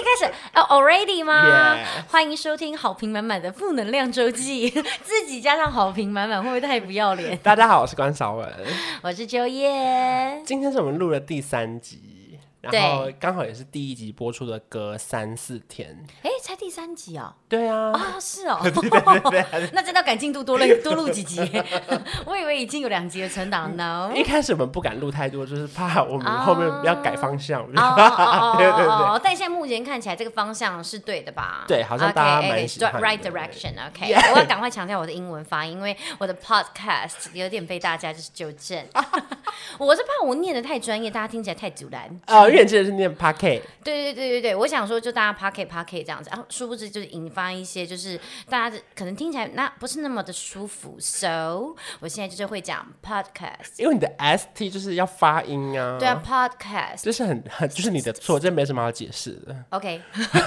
[0.00, 1.76] 可以开始哦，already 吗.
[2.08, 4.70] 欢迎收听好评满满的负能量周记，
[5.04, 7.36] 自己加上好评满满，会不会太不要脸？
[7.38, 8.48] 大家好，我是关少文，
[9.02, 12.09] 我是秋叶，今天是我们录的第三集。
[12.60, 17.34] 然后刚好也是第一集播出的隔三四天，哎，才第三集哦。
[17.48, 21.40] 对啊，啊、哦、是哦， 对对对对 那真的赶进度多录多录几集，
[22.26, 24.12] 我以为已经有两集的存档呢。
[24.14, 27.64] 一开始我们不敢录太多，就是怕我们后面要改方向。
[27.66, 29.20] 对对对。
[29.22, 31.64] 但现在目前看起来这个方向是对的吧？
[31.66, 32.98] 对，好像大家蛮喜欢的。
[32.98, 34.12] Okay, right direction, OK。
[34.12, 34.32] Yeah.
[34.32, 38.84] 我要赶快强调我的英文发音，因为我的 podcast 有点被大家就是纠正。
[39.78, 42.20] 我是怕我念的太专业，大家听起来太阻拦。
[42.50, 43.62] 因为记得是念 Pocket。
[43.82, 50.96] 对对对对对，我想说就大家 Pocket Pocket 这样子，然后殊不知就是引发一些就是大家可能听起来那不是那么的舒服。
[50.98, 55.96] So 我现在就是会讲 Podcast，因为你的 ST 就是要发音啊。
[55.98, 59.56] 对啊，Podcast 就是很很就是你的错，这没什么好解释的。
[59.70, 60.00] OK，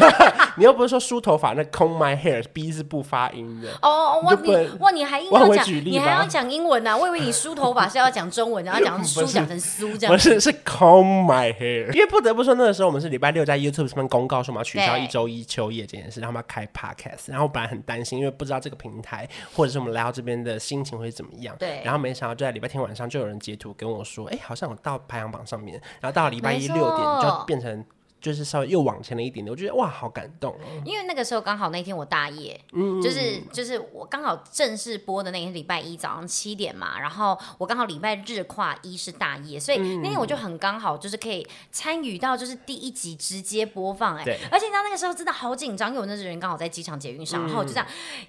[0.58, 3.70] 你又不是说梳头发那 comb my hair，B 是不发音的。
[3.82, 6.98] 哦，哇你哇你还硬要讲，你还要讲英文呢、啊？
[6.98, 8.94] 我以为你梳头发是要讲中文，然后讲。
[9.14, 27.86] 书讲成书这样，不是是 comb my hair，因为不得不说那个时候我们是礼拜六在 YouTube 上面公告说我们要取消一周一秋叶这件事，然后我们要开 Podcast，然后我本来很担心，因为不知道这个平台或者是我们来到这边的心情会怎么样，对，然后没想到就在礼拜天晚上就有人截图跟我说，哎，好像我到排行榜上面，然后到了礼拜一六点就变成。
[28.24, 30.82] 就是稍微又往前了一点点，我觉得哇，好感动哦！
[30.86, 47.86] 因为那个时候刚好那天我大夜，嗯，就是就是我刚好正式播的那天礼拜一早上七点嘛，然后我刚好礼拜日跨一是大夜，所以那天我就很刚好就是可以参与到就是第一集直接播放，哎，对，而且你知道那个时候真的好紧张，因为我那时候人刚好在机场捷运上，嗯、然后我就这样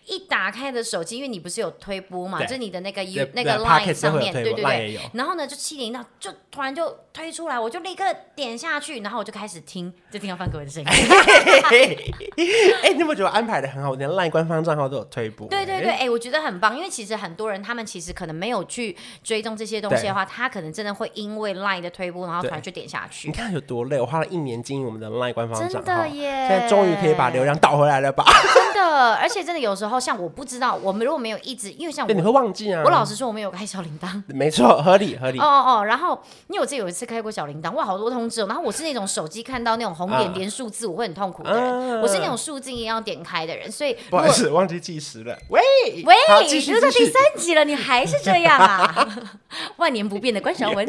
[0.07, 8.05] 一打开的手机，因为你不是有推播嘛，就是你的那个 U 那个 Line 上面，对对对，然后呢就七点一到就突然就推出来，我就立刻
[8.35, 9.91] 点下去，然后我就开始听。
[10.11, 10.89] 就听到范可文的声音。
[12.83, 13.91] 哎，你有没有觉得安排的很好？
[13.91, 15.47] 我连 LINE 官方账号都有推播。
[15.47, 23.29] 对对对，哎、欸，我觉得很棒，因为其实很多人他们其实可能没有去追踪这些东西的话，他可能真的会因为 LINE 的推播，然后突然就点下去。
[23.29, 24.01] 你看有多累？
[24.01, 26.49] 我花了一年经营我们的 LINE 官方账号，真的耶！
[26.49, 28.25] 现在终于可以把流量倒回来了吧？
[28.53, 32.83] 真的，而且真的有时候像我不知道，我们如果没有一直，因为像我，你会忘记啊。
[32.85, 34.21] 我老实说，我们有开小铃铛。
[34.27, 35.39] 没错，合理合理。
[35.39, 38.47] 哦哦，然后因为我自己有一次开过小铃铛，哇，好多通知哦。
[38.47, 40.87] 然后我是那种手机看到那种红点点数字。
[40.87, 45.37] 我会很痛苦的人，啊、我是那种数字一定要点开的人，所以不好意思，忘记计时了。
[45.49, 45.61] 喂
[46.05, 49.09] 喂，都到第三集了，你还是这样啊？
[49.77, 50.87] 万年不变的关韶文。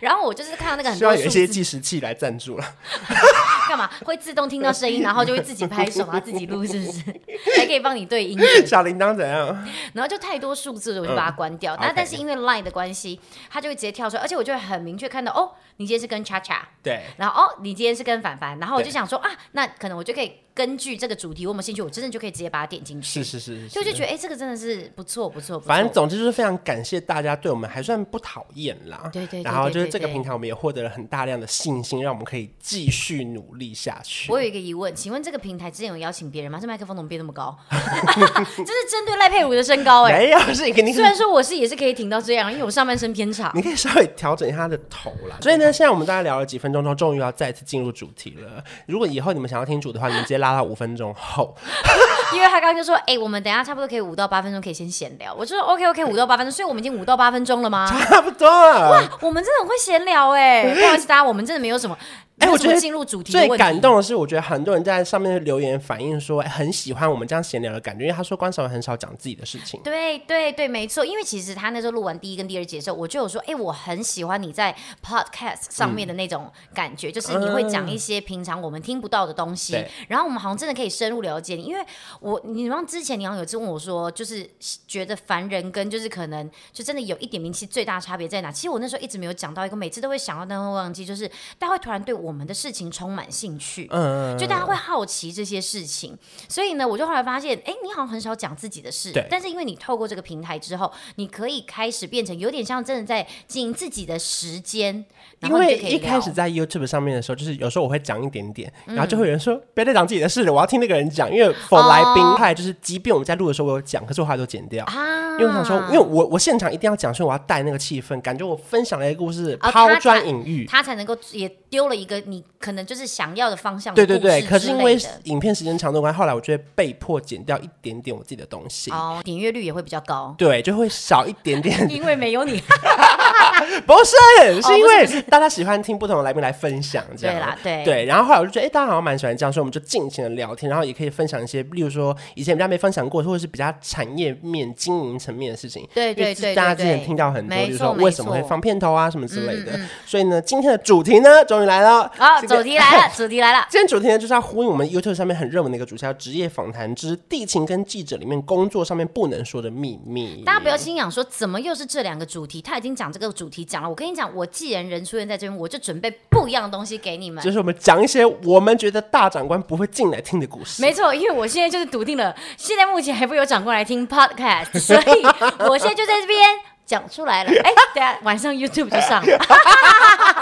[0.00, 2.74] 然后我就是看到那个很多，需要有一些计时器来赞助了。
[3.68, 3.90] 干嘛？
[4.04, 7.00] 会自动听到声音，然后就会自己拍手，然后自己录，是不是？
[7.56, 8.38] 还可以帮你对音。
[8.66, 9.66] 小铃铛怎样？
[9.94, 11.76] 然后就太多数字了，我就把它关掉。
[11.80, 13.18] 那、嗯、但是因为 Line 的关系，
[13.50, 15.52] 它就会直接跳出来，而且我就会很明确看到哦。
[15.76, 23.24] 你今天是跟恰恰，对，然后哦，你今天是跟凡凡，然后我就想说啊，那可能我就可以根据这个主题，我们兴趣，我真的就可以直接把它点进去。
[23.24, 25.58] 是是是，就就觉得哎，这个真的是不错不错。
[25.58, 29.10] 反正总之就是非常感谢大家对我们还算不讨厌啦。
[29.12, 29.42] 对对。
[29.42, 34.30] 然后就是这个平台，我们也获得了很大量的信心，让我们可以继续努力下去。
[34.30, 36.60] 我有一个疑问，请问这个平台之前有邀请别人吗？
[36.60, 37.58] 这麦克风怎么变那么高？
[37.70, 40.18] 这是针对赖佩如的身高哎。
[40.18, 40.94] 没有，是你肯定。
[40.94, 43.50] 虽然说我是也是可以挺到这样，因为我上半身偏长。
[43.56, 45.36] 你可以稍微调整一下他的头啦。
[45.40, 46.44] 所以呢，现在我们大概聊了。
[46.44, 48.62] 几分钟之后，终于要再次进入主题了。
[48.86, 51.54] 如果以后你们想要听主的话，你们直接拉到五分钟后。
[52.32, 57.86] 因为他刚刚就说：“哎、欸，我们等一下差不多可以五到八分钟，可以先闲聊。”我就说：“OK，OK，、五到八分钟。”所以我们已经五到八分钟了吗？
[58.08, 58.90] 差不多了。
[58.90, 60.74] 哇，我们真的很会闲聊哎、欸！
[60.74, 61.96] 不好意思，大家，我们真的没有什么。
[62.38, 69.80] 哎，我觉得进入主题最感动的是，我觉得很多人在上面留言反映说，很喜欢我们这样闲聊的感觉，因为他说关少文很少讲自己的事情。
[69.84, 81.62] 对对对，没错，因为其实他那时候录完第一跟第二节的时候，我就有说，哎，我很喜欢你在 podcast 上面的那种感觉，嗯、就是你会讲一些平常我们听不到的东西，嗯、然后我们好像真的可以深入了解你。
[81.62, 81.84] 因为
[82.20, 84.48] 我，你忘之前你好像有次问我说，就是
[84.88, 88.50] 觉得凡人跟就是可能就真的有一点名气最大差别在哪？
[88.50, 91.28] 其实我那时候一直没有讲到一个，每次都会想到但会忘记，就是
[91.58, 96.16] 大家会突然对我我们的事情充满兴趣，嗯，就大家会好奇这些事情。
[96.48, 99.26] 所以呢，我就后来发现，哎，你好像很少讲自己的事，对。
[99.30, 105.04] 但是因为你透过这个平台之后，你可以开始变成有点像真的在经营自己的时间。
[105.40, 115.32] 因为一开始在 YouTube 上面的时候，就是有时候我会讲一点点，然后就会有人说：“别再讲自己的事了，我要听那个人讲。”因为 for 来宾，派就是即便我们在录的时候我有讲，可是我话都剪掉啊。
[115.32, 123.94] 因为我想说，因为我我现场一定要讲，所以我要带那个气氛，感觉我分享了一个故事，抛砖引玉，他才能够也丢了一个你可能就是想要的方向。
[123.94, 128.90] 对对对，可是因为影片时间长度关系，后来我就会被迫剪掉一点点我自己的东西。
[128.90, 130.34] 哦，点阅率也会比较高。
[130.38, 132.62] 对，就会少一点点， 因为没有你。
[133.86, 138.04] 不是，是因为大家喜欢听不同的来宾来分享，这样对啦，对对。
[138.04, 145.88] 然后后来我就觉得，哎，大家好像蛮喜欢这样，所以我们就尽情的聊天，然后也可以分享一些，例如说以前比较没分享过，或者是比较产业面、经营层面的事情。
[145.94, 149.78] 对对对，大家之前听到很多，就是说为什么会放片头啊什么之类的。
[150.06, 152.03] 所以呢，今天的主题呢，终于来了。
[152.16, 153.66] 好，主题来了， 主题来了。
[153.70, 160.42] 今天主题呢，就是要呼应我们 YouTube 上面很热门的一个主题，叫职业访谈之地勤跟记者里面工作上面不能说的秘密。
[160.44, 162.60] 大家不要心想说，怎么又是这两个主题？
[162.62, 163.88] 他已经讲这个主题讲了。
[163.88, 167.42] 我跟你讲，我既然人出现在这边，我就准备不一样的东西给你们。
[167.42, 170.82] 就是我们讲一些我们觉得大长官不会进来听的故事。
[170.82, 175.22] 没错，因为我现在就是笃定了，现在目前还不会有长官来听 Podcast，所以
[175.68, 176.38] 我现在就在这边。
[176.86, 179.38] 讲出来了，哎，等下晚上 YouTube 就上了。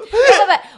[0.00, 0.16] 不不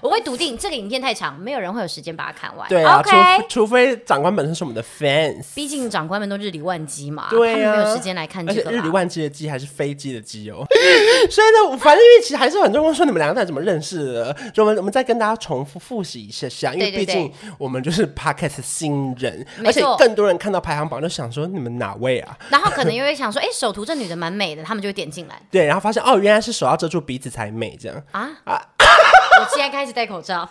[0.01, 2.69] 不，我会笃定这个影片太长，没有人会有时间把它看完。
[2.69, 3.43] 对啊，Okay?
[3.43, 8.71] 除除非长官本身是我们的 fans，毕竟长官们都日理万机嘛，对啊，他们没有时间来看这个。
[8.71, 10.65] 日理万机的机还是飞机的机哦。
[11.31, 22.39] 所以呢，反正因为其实还是很多人说你们两个在怎么认识的，就我们我们再跟大家重复复习一下下，因为毕竟我们就是 Podcast 新人，而且更多人看到排行榜就想说你们哪位啊？
[22.51, 25.41] 然后可能又会想说，哎，首图这女的蛮美的，他们就会点进来。
[25.51, 28.63] 对，然后发现哦，原来是手要遮住鼻子才美，这样啊啊！
[29.41, 30.49] 我现在开始戴口罩。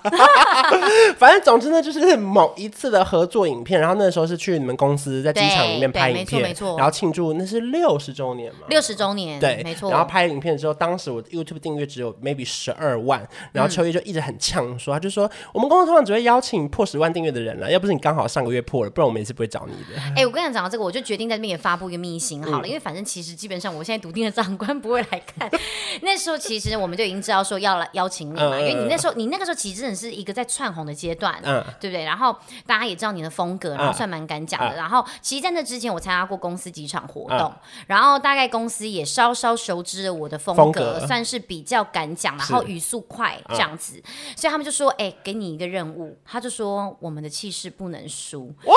[1.17, 6.77] 反正总之呢，就是某一次的合作影片，然后那时候是去你们公司在机场里面拍影片，没错没错。
[6.77, 9.89] 然后庆祝那是六十周年嘛，六十周年，对，没错。
[9.89, 20.01] 然后拍影片之后，当时我 YouTube 订阅只有 maybe 十二万，然后秋叶就一直很呛说，他就说我们公司通常只会邀请破十万订阅的人了，要不是你刚好上个月破了，不然我们也是不会找你的。
[20.15, 25.49] 哎，我跟你讲到这个，我就决定在这边也发布一个秘辛好了，因为反正其实基本上我现在笃定的长官不会来看。
[26.01, 29.57] 那时候其实我们就已经知道说要来邀请你嘛，因为你那时候你那个时候。
[29.57, 32.05] 其实真的是一个在窜红的阶段，嗯，对不对？
[32.05, 32.33] 然后
[32.67, 34.75] 大家也知道你的风格，然后算蛮敢讲的。
[34.75, 43.97] 嗯、然后其实在那之前，我参加过公司几场活动，嗯、然后大概公司也稍稍熟知了我的风格，风格算是比较敢讲，然后语速快这样子。
[43.97, 48.53] 嗯、所以他们就说：“哎，给你一个任务。”他就说：“我们的气势不能输。
[48.65, 48.75] 哇”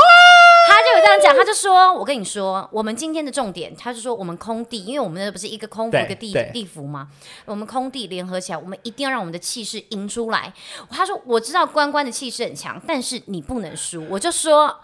[0.71, 7.09] 他就有这样讲，他就说：“我跟你说，我们今天的重点，他就说我们空地，因为我们那不是一个空服一个地地服吗？
[7.45, 10.53] 我们空地联合起来，我们一定要让我们的气势赢出来。”
[10.89, 14.79] 他说：“我知道关关的气势很强，但是你不能输。”我就说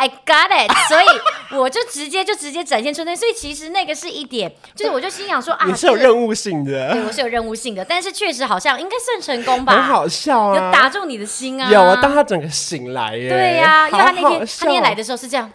[0.00, 1.06] ：“I got it。”所以
[1.56, 15.52] 我就直接就直接展现出那，所以其实那个是一点，就是我就心想说啊，你是有任务性的，对，我是有任务性的，但是确实好像应该算成功吧，很好笑啊，有打中你的心啊，有啊，当他整个醒来耶，对呀，因为他那天他那天来的时候是这样。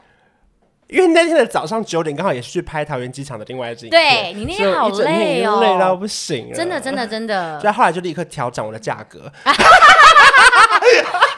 [0.87, 7.59] 因为那天的早上九点刚好也是去拍桃园机场的另外一支影片，对，你那天好累哦，累到不行，真的真的真的。
[7.59, 9.31] 所以后来就立刻调整我的价格。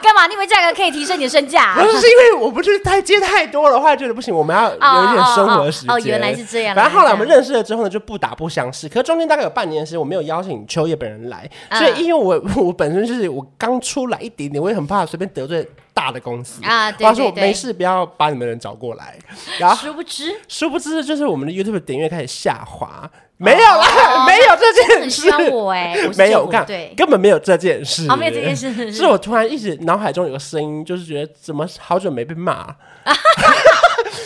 [0.02, 0.26] 干嘛？
[0.26, 1.74] 你以为价格可以提升你的身价？
[1.78, 5.90] 不是，是因为我不是太接太多了，后来觉得不行，我们要有一点生活时间。
[5.90, 6.74] 哦，原来是这样。
[6.74, 8.88] 反正后来我们认识了之后呢，就不打不相识。
[8.88, 15.66] 可是中间大概有半年时间，我没有邀请秋叶本人来，所以因为我 我本身就是我刚出来一点点，我也很怕随便得罪。
[15.98, 19.18] 大的公司啊，他说我没事，不要把你们人找过来。
[19.58, 25.28] 然后殊不知，殊不知就是我们的 YouTube 点阅开始下滑，没有啦，没有这件事。
[25.50, 26.64] 我哎， 没有，我看
[26.96, 28.06] 根本没有这件事。
[28.16, 32.76] 没有这件事，是我突然一直脑海中有个声音，就是觉得怎么好久没被骂。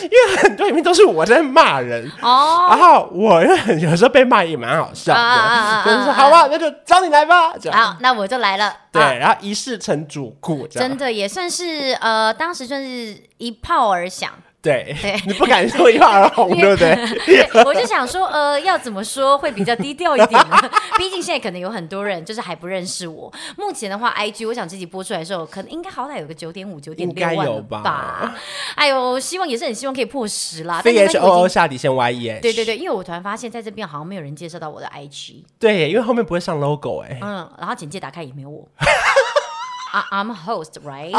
[0.03, 7.53] 因为很多影片都是我在骂人哦，然后我有时候被骂也蛮好笑的，就是说好吧，那就找你来吧。
[7.71, 8.73] 好，那我就来了。
[8.91, 14.31] 对，然后一试成主顾，真的也算是呃，当时算是一炮而响。
[14.63, 14.95] 对，
[15.27, 17.63] 你不敢说一炮而红， 对不对？
[17.65, 20.57] 我就想说，呃，要怎么说会比较低调一点呢？
[20.97, 23.29] 毕竟现在可能有很多人就是还不认识我。
[23.57, 28.33] 目前的话，IG 我想自己播出来的时候，可能应该好歹有个九点五、九点六万了吧？
[28.75, 30.81] 哎呦，希望也是很希望可以破十啦。
[30.81, 32.41] C H O O 下底线 Y E H。
[32.41, 35.43] 对对对，因为我突然发现在这边好像没有人介绍到我的 IG。
[35.59, 37.19] 对，因为后面不会上 logo 哎。
[37.21, 38.65] 嗯，然后简介打开也没有我。
[40.09, 41.13] I'm a host, right?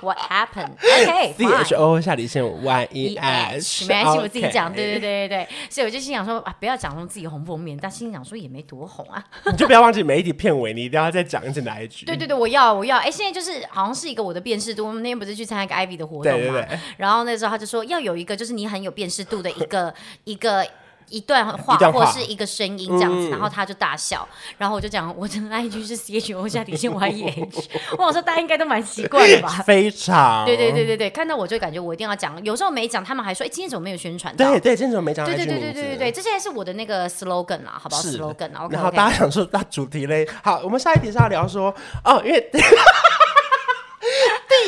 [0.00, 0.72] What happened?
[0.74, 4.72] OK，C H O 下底线 Y E H，没关系，我自己讲。
[4.72, 9.24] 对对对对对，所以我就心想说啊，不要讲说自己红封面，但心想说也没多红啊。
[9.50, 12.06] 你就不要忘记每一集片尾，你一定要再讲一次哪一句。
[12.06, 12.98] 对对对，我要我要。
[12.98, 14.86] 哎，现在就是好像是一个我的辨识度。
[14.86, 16.38] 我们那天不是去参加一个 Ivy 的活动嘛？
[16.38, 19.92] 对对对，然后那时候他就说要有一个，就是你很有辨识度的一个
[20.24, 20.66] 一个。
[21.10, 29.48] 一段话，或是一个声音这样子，嗯、然后他就大笑，然后我就讲我的 IG 是 C H O 下底线 Y E H，我说大家应该都蛮习惯的吧？
[29.66, 34.34] 非常，对对对对对，看到我就感觉我一定要讲，有时候没讲，他们还说哎，今天怎么没有宣传？
[34.36, 35.24] 对对，今天怎么没讲？
[35.24, 41.74] 对对对对对对对，这现在是我的那个 slogan 啦，好不好？slogan，然后然后大家想说那主题嘞，好，我们下一题是要聊说
[42.04, 42.50] 哦，因为。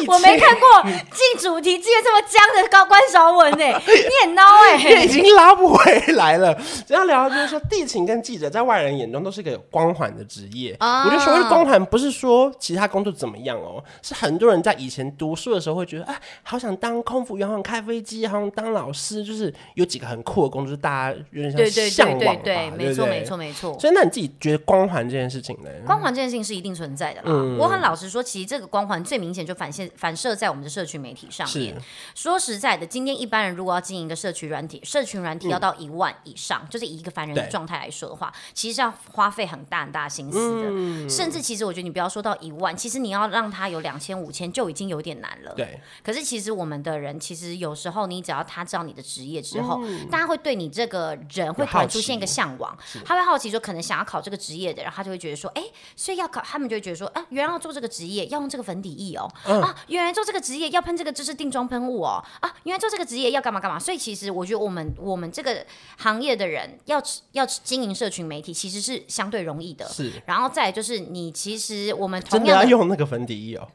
[0.06, 6.56] 我没看过进主题竟然这么僵的高关韶文呢， 你很孬哎，已经拉不回来了。
[6.86, 10.74] 这样聊就是说，地勤跟记者在外人眼中都是一个有光环的职业。
[10.78, 22.40] 啊、我觉得所谓的光环不是说其他工作怎么样哦，是很多人在以前读书的时候会觉得，哎，好想当空服员，好想开飞机，好想当老师，就是有几个很酷的工作，就是大家有点像向往吧。
[22.44, 23.78] 对，没错，没错，没错。
[23.78, 25.70] 所以那你自己觉得光环这件事情呢？
[25.84, 27.26] 光环这件事情是一定存在的啦。
[27.26, 29.89] 嗯、我很老实说，其实这个光环最明显就反现。
[29.96, 31.76] 反射在我们的社群媒体上面。
[32.14, 40.68] 说实在的，今天一般人如果要经营一个社群软体，社群软体要到一万以上，嗯、就是以一个凡人的状态来说的话，其实是要花费很大很大心思的。
[40.70, 45.54] 嗯、甚至其实我觉得你不要说到一万，其实你要让他有两千五千就已经有点难了。
[45.54, 45.80] 对。
[46.02, 55.62] 可是其实我们的人，其实有时候你只要他知道你的职业之后，嗯、大家会对你这个人会突然出现一个向往，他会好奇说，可能想要考这个职业的，然后他就会觉得说，哎，
[55.96, 59.76] 所以要考，他们就会觉得说，啊，原来要做这个职业要用这个粉底液哦，嗯、啊。
[59.88, 62.54] 原来做这个职业要喷这个就是定妆喷雾哦啊！
[62.64, 65.64] 原来做这个职业要干嘛干嘛，所以其实我觉得我们我们这个
[65.98, 69.88] 行业的人要要经营社群媒体其实是相对容易的。
[69.88, 73.68] 是，然后再就是你其实我们同样要用那个粉底液哦。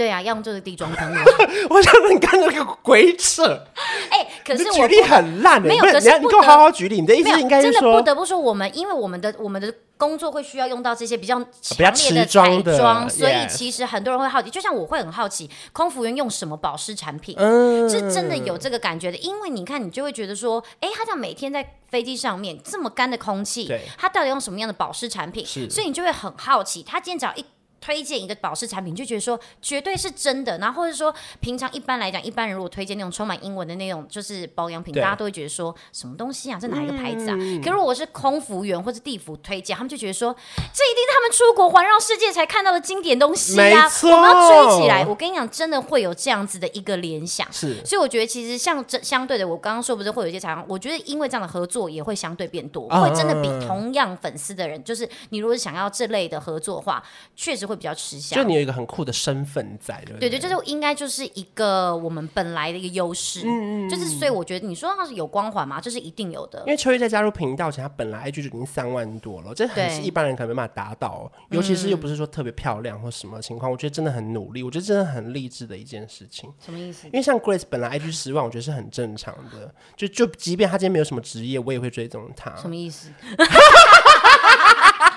[0.00, 1.16] 对啊，要用这个定妆喷雾。
[1.68, 3.44] 我想你刚刚那个鬼扯。
[4.10, 7.00] 哎、欸，可是我举例很烂的、欸，没有，可是你给我好好举例。
[7.00, 9.72] 你的意思应该是说，真的不得不说，我们因为我们的我们的。
[10.00, 19.18] 工作会需要用到这些比较强烈的彩妆，所以其实很多人会好奇，就像我会很好奇，空服员用什么保湿产品，嗯，是真的有这个感觉的。
[19.18, 25.44] 因为你看，你就会觉得说，哎，他这样每天在飞机上面这么干的空气，对，他到底用什么样的保湿产品？
[25.44, 27.44] 是，所以你就会很好奇，他今天只要一。
[27.80, 37.36] 推荐一个保湿产品，就觉得说绝对是真的，然后或者说平常一般来讲，一般人如果推荐那种充满英文的那种就是保养品，大家都会觉得说什么东西啊，这哪一个牌子啊？
[37.38, 40.34] 嗯、可如果我是空服员或者地服推荐，他们就觉得说
[40.72, 45.04] 这一定是他们出国环绕世界才看到的经典东西呀、啊，我们要追起来。
[45.06, 47.50] 我跟你讲，真的会有这样子的一个联想。
[47.52, 57.02] 是，所以我觉得其实像这相对的，我刚刚说不是会有一些采访，我觉得因为这样的合作也会相对变多，嗯、会真的比同样粉丝的人，就是你如果是想要这类的合作的话，
[57.34, 58.36] 确实会比较吃香。
[58.38, 60.28] 就你有一个很酷的身份在，对不对？
[60.28, 65.80] 对对，就是应该就是一个我们本来的一个优势，嗯嗯，就是所以我觉得你说它是有光环吗？
[65.80, 66.60] 这、是一定有的。
[66.60, 76.52] 因为秋月在加入频道前，他本来 IG 就已经三万多了，这很是一般人可能没办法达到，尤其是又不是说特别漂亮或什么情况，嗯、我觉得真的很努力，我觉得真的很励志的一件事情。
[76.64, 77.06] 什么意思？
[77.06, 82.54] 因为像 Grace 本来 IG 十万，我觉得是很正常的，就就即便他今天没有什么职业，我也会追踪他。
[82.56, 83.10] 什么意思？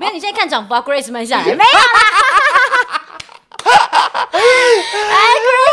[0.00, 1.64] 没有，你现在看涨幅啊，Grace 慢下来， 没有啦。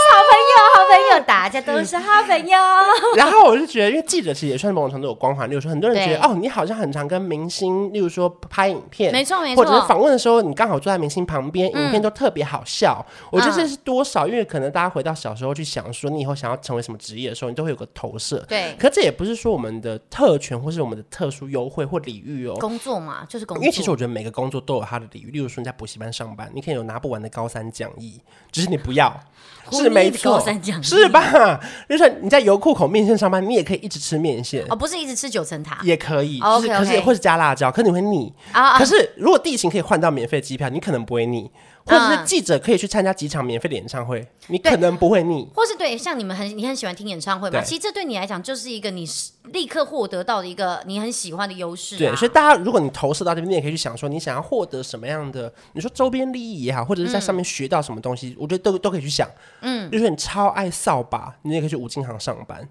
[1.26, 2.58] 大家都是好朋友。
[3.16, 5.50] 然后我就觉得，因为记者其实也算某种程度有光环。
[5.50, 13.06] 例如说，很多人觉得哦，你好像很常跟明星，例如说拍影片，没错没错，或者是访问的时候，你刚好坐在明星旁边，嗯、影片都特别好笑。
[13.32, 18.44] 我觉得这是多少，嗯、因为可能大家回到小时候去想说，你以后想要成为什么职业的时候，你都会有个投射。
[18.48, 18.76] 对。
[18.80, 22.56] 可这也不是说我们的特权或是我们的特殊优惠或礼遇哦。
[22.60, 23.64] 工作嘛，就是工作。
[23.64, 25.32] 因为其实我觉得每个工作都有它的礼遇。
[25.32, 29.14] 例如说，你在补习班上班，你可以有拿不完的高三讲义，只、就是你不要。
[29.70, 30.40] 是没错，
[30.84, 31.60] 是吧？
[31.90, 36.40] 就是你在油库口面线上班，你也可以一直吃面线哦，不是一直吃九层塔，也可以。
[36.40, 38.78] 就是可是或是加辣椒，可是你会腻啊。
[38.78, 41.50] 可是如果地勤可以换到免费机票，你可能不会腻。
[41.88, 45.48] 或者是记者可以去参加几场免费的演唱会，你可能不会腻。
[45.56, 47.62] 或是对，像你们很你很喜欢听演唱会嘛？
[47.64, 49.08] 其实这对你来讲就是一个你
[49.46, 51.98] 立刻获得到的一个你很喜欢的优势。
[51.98, 55.52] 对，所以大家如果你投射到这边，你也可以去想说，你想要获得什么样的？
[55.74, 59.28] 你说周边利益也好，或者是在上面学到什么东西，我觉得都都可以去想。
[59.62, 62.68] 嗯，就是你超爱扫把，你也可以去五金行上班，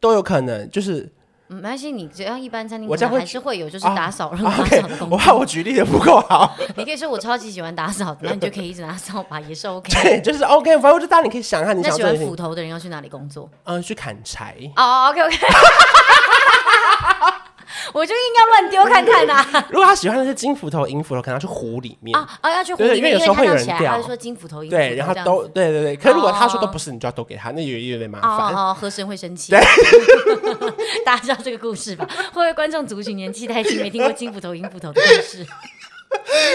[0.00, 0.68] 都有可能。
[0.70, 1.10] 就是。
[1.48, 5.08] 没关系，你只要一般餐厅，我还是会有就是打扫、让、哦、打扫的工作。
[5.10, 6.56] 我怕我举例的不够好。
[6.76, 9.92] 你可以说我超级喜欢打扫，然后你就可以一直拿扫把，也是 OK。
[10.02, 10.72] 对，就是 OK。
[10.74, 12.04] 反正我就当你可以想一下你想做。
[12.04, 13.48] 那喜欢斧头的人要去哪里工作？
[13.64, 14.54] 嗯，去砍柴。
[14.76, 15.36] 哦、oh,，OK OK。
[17.92, 19.44] 我就硬要乱丢看看呐。
[19.70, 23.78] 如果他喜欢的是金斧头、银斧头，可能要去湖里面啊啊，要去湖里面，因为有时候会有人掉。
[23.78, 25.96] 他就说金斧头、银斧头对，然后都对对对。
[25.96, 28.54] 可是如果他说都不是，你就要都给他，那有有点麻烦。
[28.54, 29.52] 哦哦，和珅会生气。
[29.52, 29.60] 对，
[31.04, 32.06] 大家知道这个故事吧？
[32.32, 35.46] 会不会观众族群年纪太轻，没听过金斧头、银斧头的故事？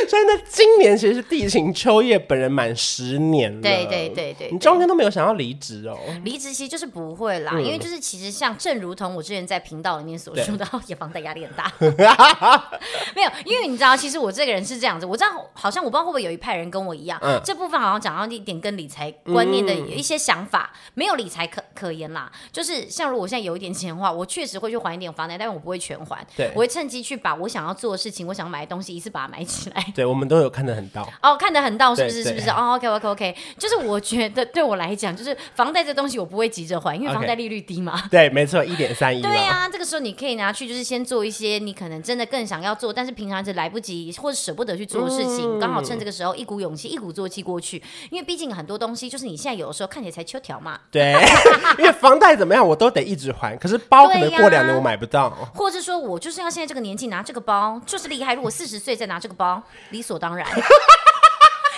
[0.07, 3.61] 所以呢，今年其实是地勤秋叶本人满十年了。
[3.61, 5.97] 对对对对，你中间都没有想要离职哦？
[6.23, 11.71] 离职其实就是不会啦，嗯、因为就是其实像正如同我之前在频道里面所说的， 也房贷压力很大。
[13.15, 22.31] 没有，因为你知道，其实我这个人是这样子，我知道好像我不知道会不会有一派人跟我一样，嗯、这部分好像讲到一点跟理财观念的一些想法，嗯、没有理财可可言啦。
[22.51, 26.25] 就是像如果我现在有一点钱的话，我确实会去还一点房贷，但是我不会全还。
[26.35, 29.80] 对，我会趁机去把我想要做的事情，我想买的东西一次把它买起来。
[29.95, 32.23] 对，我们都有看得很到哦，看得很到，是不是？
[32.23, 32.49] 是不是？
[32.49, 38.01] 哦，OK OK OK，就是我觉得对我来讲，就是房贷这东西我不会急着还，因为房贷利率低嘛。
[38.09, 39.21] 对，没错，一点三一。
[39.21, 47.81] 对呀，这个时候你可以拿去，就是先做一些你可能真的更想要做，但是平常是来不及或者舍不得去做的事情，刚好趁这个时候一股勇气、一鼓作气过去。
[48.09, 50.79] 因为毕竟很多东西就是你现在有的时候看起来才秋条嘛。
[50.89, 51.13] 对，
[51.79, 60.45] 因为房贷怎么样我都得一直还，可是包可能过两年我买不到，或者说我就是要现在这个年纪拿这个包就是厉害，如果四十岁再拿这个包，理所当然。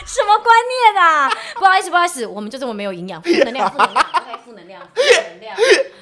[0.06, 0.56] 什么观
[0.94, 1.30] 念啊？
[1.56, 5.56] 不好意思，不好意思，我们就这么没有营养，负能量，负能量，OK，负能量，负能量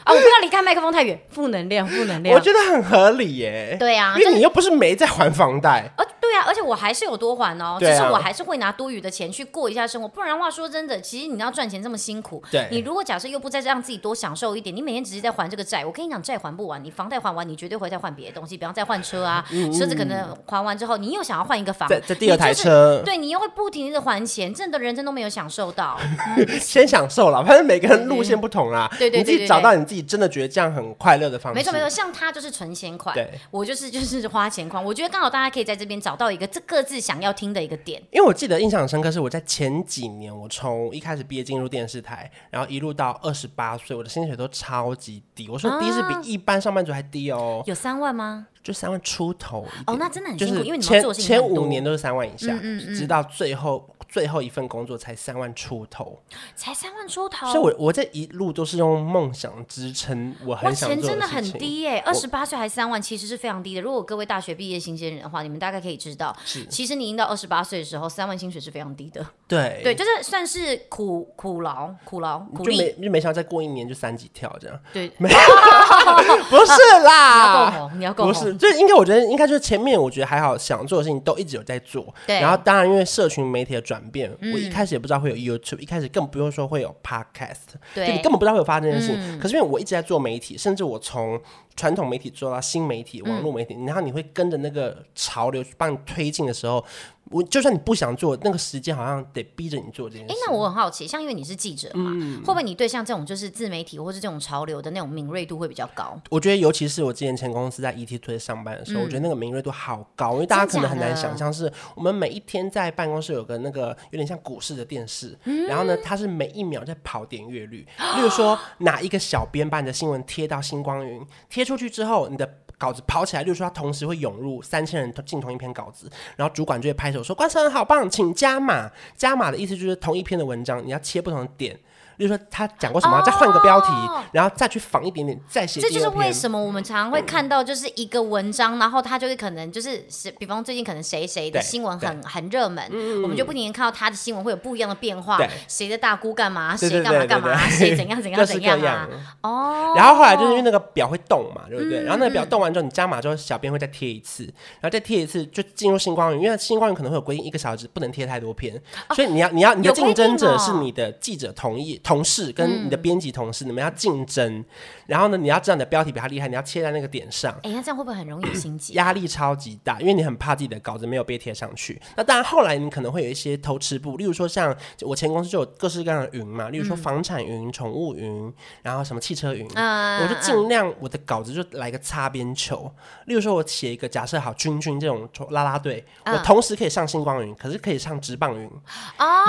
[0.04, 0.14] 啊！
[0.14, 3.76] 我不要离开麦克风太远，负能量，负能量，我觉得很合理耶。
[3.80, 5.92] 对啊，因为你又不是没在还房贷。
[6.22, 10.08] 对啊，而且我还是有多还哦，只是我还是会拿多余的钱去过一下生活。
[10.08, 19.44] 不然的话，说真的，其实你要赚钱这么辛苦，对，你如果假设又不再让自己多享受一点，你每天只是在还这个债，我跟你讲，债还不完，你房贷还完，你绝对会再换别的东西，比方再换车啊，
[19.78, 26.00] 车子可能还完之后，你又想要换一个房，这第二台车，对，你又会不停的还钱，真的人生都没有享受到。
[26.62, 31.56] 先享受了，反正每个人路线不同啦，对对，你自己找到你自己真的觉得这样很快乐的方式。
[31.56, 37.02] 没错没错，像他就是存钱款，对，我就是就是花钱款，我觉得刚好大家可以在这边找到一个这各自。
[37.02, 45.50] 想要听的一个点，因为我记得印象深刻，是我在前几年，我从一开始毕业进入电视台，然后一路到二十八岁，我的薪水都超级低。
[45.50, 48.46] 我说低是比一般上班族还低哦，有三万吗？
[48.64, 52.58] 就三万出头哦，那真的很辛苦，就是因为你们做前五年都是三万以下，
[52.96, 53.88] 直到最后。
[54.12, 56.20] 最后一份工作才三万出头，
[56.54, 61.02] 才三万出头，所以我我这一路都是用梦想支撑，我很想做的。
[61.02, 63.80] 钱真的很低耶，二十八岁还三万，其实是非常低的。
[63.80, 69.26] 如果各位大学毕业新鲜人的话，你们大概可以知道，是其实你已经到二十八岁的时候，三万薪水是非常低的。
[69.48, 74.78] 对对，就是算是苦苦劳苦劳苦力，就没就没想到再过一年就三级跳这样。
[74.92, 75.38] 对，没有，
[76.50, 82.14] 不是啦， 你要够红，你要够红，不是，就应该我觉得应该就是前面我觉得还好，想做的事情都一直有在做。
[82.28, 84.82] 对，然后当然因为社群媒体的转变，我一开。
[84.82, 89.38] 始也不知道会有 YouTube，一开始更不用说会有 Podcast，对，就你根本不知道会有发生这件事情。
[89.38, 91.40] 嗯、可是因为我一直在做媒体，甚至我从
[91.82, 96.86] 传统媒体做到新媒体、网络媒体，嗯、然后你会跟着那个潮流帮你推进的时候。
[97.30, 100.34] 我就算你不想做，那个时间好像得逼着你做这件事。
[100.34, 106.20] 哎，那我很好奇，像因为你是记者嘛，嗯、会不会你对像这种就是自媒体或是这种潮流的那种敏锐度会比较高？
[106.30, 117.88] 我觉得，尤其是我之前前公司在 ET Today 上班的时候，嗯、我觉得那个敏锐度好高，因为大家可能很难想象，是我们每一天在办公室有个那个有点像股市的电视，嗯、然后呢，它是每一秒在跑点阅率。
[118.18, 122.58] 例如说， 哪一个小编把你的新闻贴到星光云，贴出出去之后，你的。
[122.82, 131.80] 稿子跑起来，就是说它同时会涌入三千人进同一篇稿子，然后主管就会拍手说：“关生好棒，请加码。”加码的意思就是同一篇的文章，你要切不同的点。
[132.22, 133.88] 比如说他讲过什么，哦、再换个标题，
[134.32, 135.82] 然后再去仿一点点，再写。
[135.82, 149.10] 这就是为什么我们常常会看到，就是一个文章，嗯、然后他就是可能就是是，比方最近可能谁谁的新闻很很热门，嗯、我们就不停地看到他的新闻会有不一样的变化，谁的大姑干嘛，谁干嘛干嘛，谁怎样 怎样怎样啊？
[149.42, 149.94] 哦。
[149.98, 152.02] 然后后来就是因为那个表会动嘛，对不对？
[152.02, 154.44] 嗯、然后那个表动完之后，你加码之后，小编会再贴一次，
[154.80, 158.80] 然后再贴一次，就进入星光云，因为星光云可能会有规定，一个小时不能贴太多篇，
[159.10, 162.82] 哦、所以你要你要你的竞争者是你的记者同意同事跟。
[162.82, 164.66] 你的编辑同事，你们要竞争，
[165.06, 167.52] 然后呢，你要知道你的标题比他厉害，你要切在那个点上。
[167.62, 168.94] 哎，那这样会不会很容易心急？
[168.94, 172.02] 压力超级大，因为你很怕自己的稿子没有被贴上去。
[172.16, 182.90] 那当然，后来你可能会有一些偷吃步，例如说像我前公司就有各式各样的云嘛，例如说房产云、宠物云，然后什么汽车云，我就尽量我的稿子就来个擦边球。
[183.26, 188.70] 例如说，我写一个假设好君君这种拉拉队，我同时可以上星光云，可是可以上直棒云，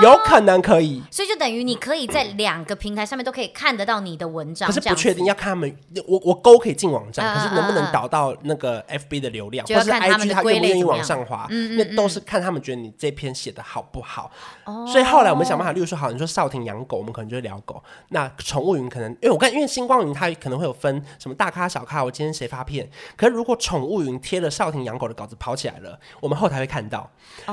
[0.03, 1.01] 有可能可以。
[1.09, 5.75] 所以就等于你可以在两两个平台上面都可以看得到你的文章，可是不确定要看他们，
[6.07, 14.31] 我我勾可以进网站，可是能不能导到那个 FB 的流量，或是 IG 他愿不愿意往上滑，那都是看他们觉得你这篇写的好不好。
[14.87, 17.81] 所以后来我们想办法，例如说，好，你说少廷养狗，我们可能就会聊狗。
[18.09, 22.87] 那宠物云可能，因为我看，因为星光云它可能会有分什么大咖小咖，我今天谁发片。
[23.17, 27.09] 可是如果宠物云贴了少廷养狗的稿子跑起来了，我们后台会看到，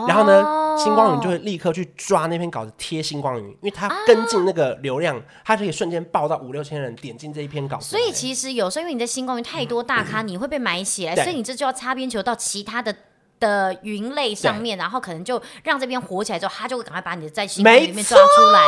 [0.07, 7.91] 然后呢，星光云就会立刻去抓那篇稿子贴星光云，因为它跟进那个流量，它可以瞬间爆到五六千人点进这一篇稿子。
[7.91, 12.95] 所以其实有时候因为你在星光云太多大咖， 你会被埋起来，所以你这就要擦边球到其他的。
[13.41, 18.61] 的云类上面，然后可能就让这边火起来之后，他就会赶快把你的在星光里面抓出来，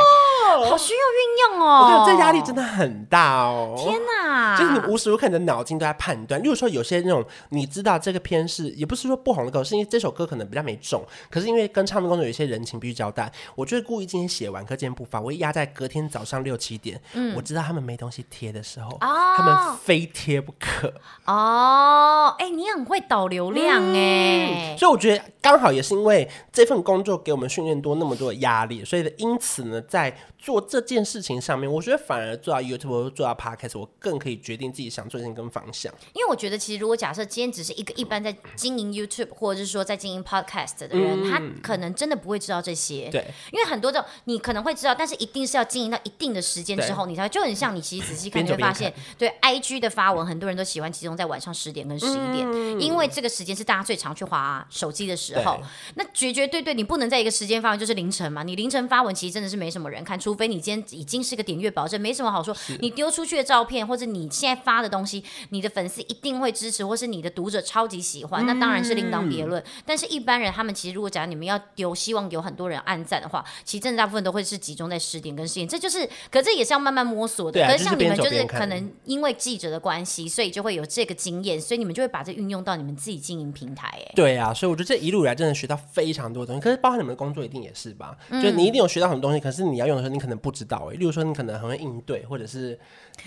[0.68, 1.78] 好需要运用哦。
[1.82, 3.74] 我看这压力真的很大哦。
[3.78, 6.42] 天哪，就是你无时无刻你的脑筋都在判断。
[6.42, 17.00] 例如说，有些那种你知道这个片是，也不是说不红的歌，是因为这首歌可能比较没中，可是因为跟唱片公司有一些人情必须交代，我就会故意今天写完，可今天不发，我会压在隔天早上六七点。
[17.12, 20.92] 嗯，我知道他们没东西贴的时候，他们非贴不可。
[21.26, 24.61] 哦，哎，你很会导流量哎。
[24.78, 35.92] 所以我觉得刚好也是因为这份工作给我们训练多那么多的压力，所以因此呢，在做这件事情上面，我觉得反而做到 YouTube 做到 Podcast，我更可以决定自己想做的跟方向。
[36.12, 43.08] 因为我觉得其实如果假设今天只是一个一般在经营 YouTube 或者是说在经营 Podcast 的人，嗯、他可能真的不会知道这些。
[43.10, 54.51] 对，因为很多的你可能会知道，但是一定是要经营到一定的时间之后，你才会就很像你其实仔细看，你会发现，对 IG 的发文，很多人都喜欢集中在晚上十点跟十一点，嗯、因为这个时间是大家最常去滑。
[54.70, 55.60] 手机的时候，
[55.94, 58.42] 那绝绝对对，你不能在一个时间发文，就是凌晨嘛。
[58.42, 62.56] 你凌晨发文，其实真的是没什么人看，除非你今天已经是个点阅保证，没什么好说。
[62.80, 69.62] 你丢出去的照片，或者你现在发的东西，你的粉丝一定会支持，或是你的读者超级喜欢，那当然是另当别论。
[69.62, 77.64] 嗯、但是一般人，他们其实如果假如你们要丢，希望有很多人按赞的话，其实真的大部分都会是集中在十点跟十点，这就是，可这也是要慢慢摸索的。
[77.64, 83.88] 啊、可是像你们就是可能因为记者的关系，所以就会有这个经验，所以你们就会把这运用到你们自己经营平台。
[83.92, 88.16] 哎，对啊，所以我觉得这一路以来真的学到非常多东西，可是包含你们的工作一定也是吧？
[88.30, 90.96] 嗯、就是你一定有学到很多东西，可是你要用的时候你可能不知道哎、欸。
[90.96, 92.78] 例如说你可能很会应对，或者是面，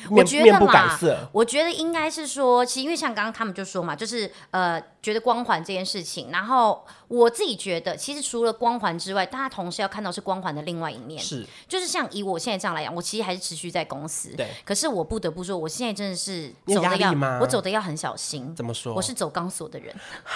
[0.10, 1.30] 我觉得啦，面不改色。
[1.32, 4.82] 我觉得应该是说，其实因为像刚刚他们就说嘛，就是呃。
[5.06, 11.22] 觉得光环这件事情，然后我自己觉得，其实除了光环之外，大家同时要看到是光环的另外一面。
[11.22, 14.30] 是，就是像以我现在这样来讲，我其实还是持续在公司。
[14.36, 14.48] 对。
[14.66, 18.56] 可是我不得不说，我现在真的是走的要，我走的要很小心。
[18.56, 18.96] 怎么说？
[18.96, 19.96] 我是走钢索的人，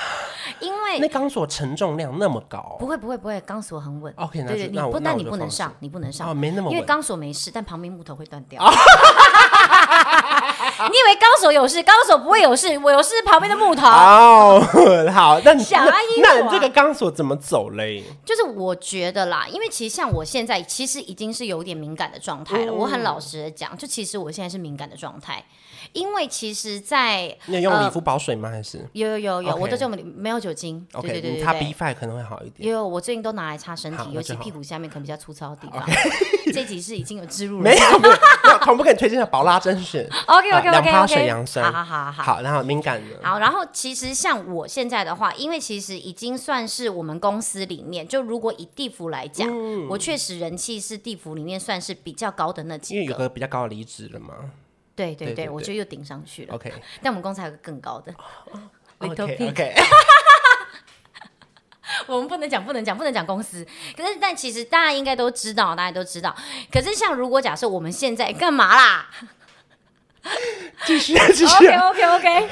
[0.61, 2.77] 因为那钢索承重量那么高。
[2.77, 4.13] 不会不会不会，钢索很稳。
[4.17, 6.29] OK，对对，你不但你不能上，你不能上。
[6.29, 6.73] 哦，没那么稳。
[6.75, 8.63] 因为钢索没事，但旁边木头会断掉。
[10.89, 11.83] 你以为高手有事？
[11.83, 13.85] 高手不会有事，我有事旁边的木头。
[13.85, 14.61] 哦，
[15.13, 16.01] 好，那你那那
[16.41, 18.03] 你这个钢索怎么走嘞？
[18.25, 22.73] 就是我觉得啦，因为其实像我现在，其实已经是有点敏感的状态了。
[22.73, 25.43] 我很老实的讲，就其实我现在是敏感的状态。
[25.93, 28.49] 因为其实，在你有用理肤保水吗？
[28.49, 30.85] 还是有有有有，我都用没有酒精。
[31.01, 32.69] 对对对，擦 B five 可能会好一点。
[32.69, 35.83] 有，我最近都拿来擦身体，尤其屁股下面可能比较粗糙的地方。
[36.51, 42.41] 这集是已经有植入了，没有没有，可不可以推荐的宝拉珍选？OK OK OK 两趴水杨酸，好好好好。
[42.41, 43.19] 然后敏感的。
[43.21, 49.47] 好，然后其实像我现在的话，因为其实已经算是我们公司里面，就如果以地服来讲，
[49.87, 52.99] 我确实人气是地服里面算是比较高的那几个。
[52.99, 54.33] 因为有个比较高的离职了嘛。
[54.99, 56.55] 对对对，我觉得又顶上去了。
[56.55, 58.13] OK， 但我们公司还有个更高的。
[58.97, 59.73] OK OK，
[62.05, 63.65] 我们不能讲，不能讲，不能讲公司。
[63.95, 66.35] 可是，但其实大家应该都知道，大家都知道。
[66.69, 69.09] 可是，像如果假设我们现在干嘛啦？
[70.85, 71.67] 继续，继续。
[71.67, 72.49] OK OK OK，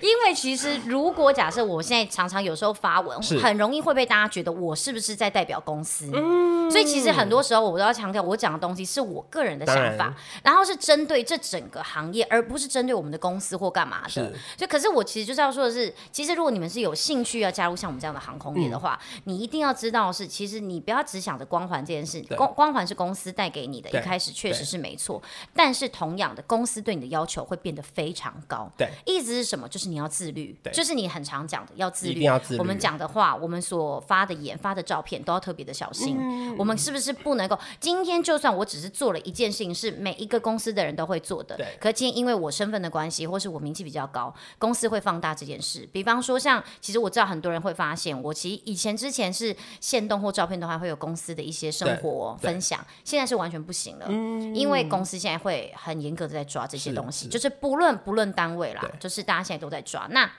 [0.00, 3.38] 因为其实如果假设我现在常常有时候发文，是。
[3.38, 6.10] 很容易会被大家觉得我是不是在代表公司？
[6.12, 14.08] 嗯，所以其实很多时候我都要强调，我讲的东西是我个人的想法，然，然后是针对这整个行业，而不是针对我们的公司或干嘛的。
[14.08, 14.20] 是，
[14.56, 25.22] 所以可是我其实就是要说的是，其实如果你们是有兴趣要加入像我们这样的航空业的话，嗯、你一定要知道是，其实你不要只想着光环这件事，光光环是公司带给你的，一开始确实是没错，
[25.54, 29.68] 但是同样的，公司对你的要求会变得非常高，对，意思是什么？
[29.68, 32.60] 就是你要自律，对，就是你很常讲的要自律，要自律。
[32.60, 36.16] 我们讲的话，我们所发的言、发的照片都要特别的小心。
[36.18, 37.58] 嗯、我们是不是不能够？
[37.80, 41.66] 今天就算我只是做了一件事情，是每一个公司的人都会做的，对。
[41.80, 45.88] 可今天因为我身份的关系，或是我名气比较高，公司会放大这件事。
[45.92, 57.96] 比方说，像其实我知道很多人会发现，我其实以前之前是限动或照片的话会有公司的一些生活分享，现在是完全不行了，嗯、因为公司现在会很严格的在抓这些东西，是是就是不论。
[57.98, 60.30] 不论单位啦，就是大家现在都在抓那。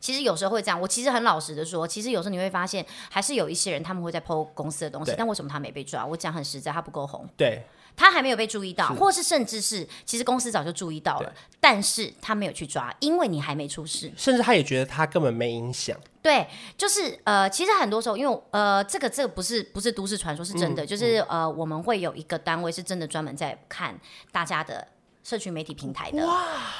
[0.00, 0.80] 其实有时候会这样。
[0.80, 6.04] 我其实很老实的说，其实有时候你会发现，还是有一些人他们会在 po 公司的东西，但为什么他没被抓？
[6.06, 7.28] 我讲很实在，他不够红。
[7.36, 7.62] 对。
[7.94, 15.94] 他还没有被注意到，或是甚至是其实公司早就注意到了，但是他没有去抓，因为你还没出事，甚至他也觉得他根本没影响。
[16.22, 24.00] 对，就是呃，其实很多时候，因为呃，这个这个不是不是都市传说，是真的，嗯、就是呃，我们会有一个单位是真的专门在看
[24.32, 24.88] 大家的。
[25.22, 26.26] 社群媒体平台的，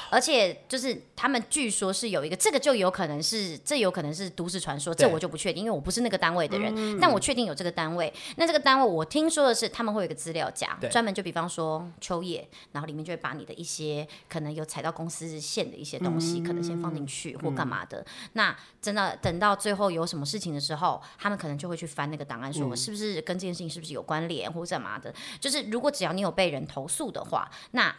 [0.09, 8.13] 而且就是他们据说是有一个，这个就有可能是，这有可能是都市传说，这我就不确定，因为我不是那个单位的人，嗯、但我确定有这个单位。
[8.35, 17.99] 那这个单位我听说的是，他们会有一个资料夹，专门就比方说秋叶，然后里面就会把你的一些可能有踩到公司线的一些东西，嗯、可能先放进去或干嘛的。
[17.99, 25.13] 嗯、那真的等到最后有什么事情的时候，他们可能就会去翻那个档案，说我是不是跟这件事情是不是有关联或干嘛的。
[25.39, 27.95] 就是如果只要你有被人投诉的话，那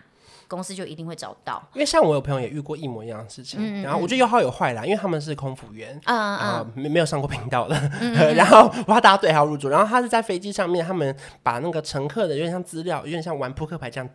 [0.48, 7.76] 公司就一定会找到，因为像我有朋友也遇过一模一样的事情，嗯、然后我觉得有好有坏啦，因为他们是空服员，嗯嗯，没没有上过频道的，
[8.35, 14.09] 然后我要大家对号入座，然后他是在飞机上面，他们把那个乘客的有点像资料，有点像玩扑克牌这样，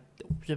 [0.46, 0.54] 就。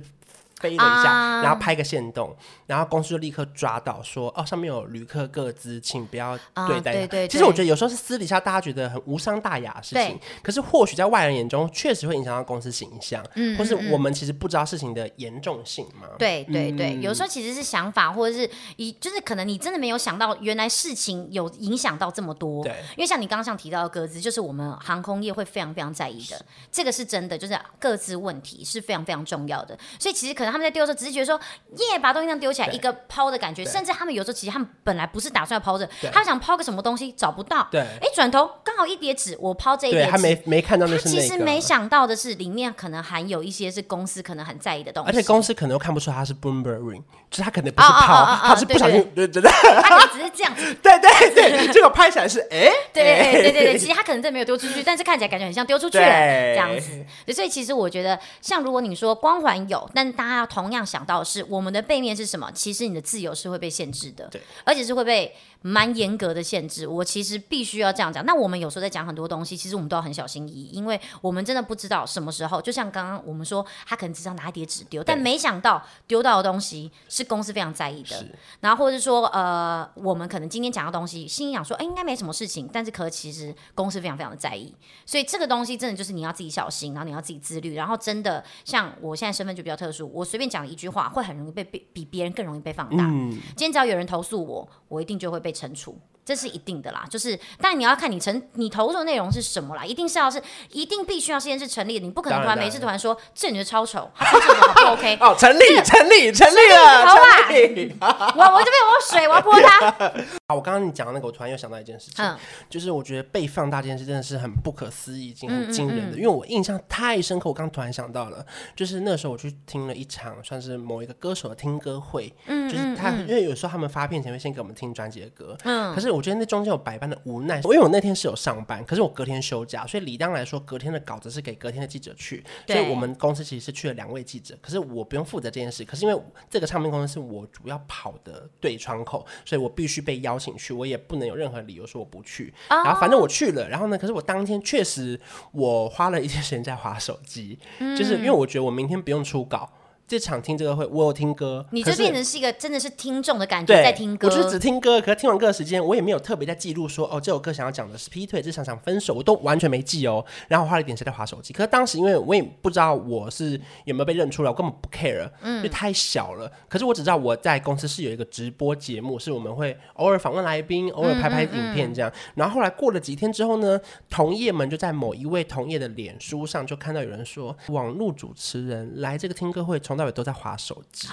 [0.63, 2.33] 飞了一下，然后拍个线动，
[2.65, 6.93] 然后公司就立刻抓到说，哦，上面有旅客各资，请不要对待。
[6.93, 7.27] 对对。
[7.27, 16.07] 其实我觉得有时候是私底下大家觉得很无伤大雅的事情，可是或许在外人眼中确实会影响到公司形象，嗯，或是我们其实不知道事情的严重性嘛。
[16.17, 22.63] 对对对，有时候其实是想法，或者是一就是可能你真的没有想到，原来事情有影响到这么多。
[22.63, 22.73] 对。
[22.95, 29.77] 因为像你刚刚像提到的各资，就是我们航空业会非常非常在意的，这个是真的，就是各资问题是非常非常重要的。
[29.99, 31.39] 所以其实可能他们在丢的时候，只是觉得说
[31.77, 33.65] 耶，把东西这样丢起来，一个抛的感觉。
[33.65, 37.67] 甚至他们有时候其实他们本来不是打算要抛着，他们想抛个什么东西找不到。
[37.71, 40.11] 对，哎，转头刚好一叠纸，我抛这一叠纸。
[40.11, 41.17] 他没没看到那是那个。
[41.17, 45.09] 他其实没想到的是，里面可能含有一些是公司可能很在意的东西。
[45.09, 50.73] 而且公司可能又看不出他是 Bloomberg，就是他可能不是抛，他是不小心，对对对，他只是这样子。
[50.83, 57.33] 对对对，结果拍起来是哎，对对对对对， 其实他可能真的没有丢出去，但是看起来感觉很像丢出去了这样子。
[57.33, 61.25] 所以其实我觉得，像如果你说光环有，但大家要同样想到的。
[61.25, 62.51] 是我们的背面是什么？
[62.51, 66.87] 其实你的自由是会被限制的，对，而且是会被蛮严格的限制。
[66.87, 68.23] 我其实必须要这样讲。
[68.25, 72.61] 那我们有时候在讲很多东西，其实我们都要很小心翼翼，因为我们真的不知道什么时候。
[72.61, 78.25] 就像刚刚我们说，他可能只想拿一叠纸丢，但没想到丢到的东西是公司非常在意的。
[78.59, 84.75] 然后或者是说，呃，我们可能今天讲的东西，心里想说，哎，应该没什么事情，但是可其实公司非常非常的在意。
[85.05, 87.75] 所以这个东西真的就是你要自己小心，然后你要自己自律。
[87.75, 91.03] 然后真的像我现在身份就比较特殊，我随便讲一句话。
[91.13, 93.05] 会很容易被被比别人更容易被放大。
[93.05, 95.97] 嗯，今天只要有人投诉我，我一定就会被惩处。
[96.25, 105.17] 这是一定的啦，就是，但你要看你成你投入的内容是什么啦，一定是要是一定必须要先是成立的，你不可能突然每次突然说这女的超丑，他说这个好不 OK？
[105.21, 108.33] 哦，成立， 成立，成立了，好吧？
[108.35, 109.87] 我我这边我水，我要泼他。
[110.47, 112.35] 啊，我刚刚你讲的那个，我突然又想到一件事情，
[112.69, 117.49] 就是我觉得被放大这件事真的是很不可思议，已经很惊人的，因为我印象太深刻。
[117.49, 132.43] 我刚突然想到了，就是那时候我去听了一场算是某一个歌手的听歌会，嗯就是他，因为有时候他们发片前会先给我们听专辑的歌，嗯可是我觉得那中间有百般的无奈，因为我那天是有上班，可是我隔天休假，所以理当来说，隔天的稿子是给隔天的记者去。
[132.67, 135.83] 所以我们公司其实是去了两位记者，可是我不用负责这件事。
[135.83, 142.53] 可是因为这个唱片公司是我主要跑的对窗口，所以我必须被邀请去，我也不能有任何理由说我不去。
[142.69, 145.19] 然后反正我去了，然后呢，可是我当天确实
[145.51, 147.57] 我花了一些时间在划手机，
[147.97, 149.69] 就是因为我觉得我明天不用出稿。
[150.07, 154.27] 这场听这个会，我有听歌，你就变成是一个真的是听众的感觉，在听歌。
[154.27, 160.23] 我就是只听歌，可是听完歌的时间，我也没有特别在记录说，哦，这首歌想要讲的是劈腿，这场想分手，我都完全没记哦。
[160.47, 166.51] 然后我花了一点时间在划手机，可是当时因为我也不知道我是有没有被认出来，我根本不 care，嗯，因为太小了。
[166.67, 172.09] 可是我只知道我在公司是有一个直播节目，是我们会偶尔访问来宾，偶尔拍拍影片这样。
[172.09, 180.81] 嗯嗯嗯，然后后来过了几天之后呢，同业们就在某一位同业的脸书上就看到有人说，网络主持人来这个听歌会，从到尾都在划手。
[180.91, 181.07] 机，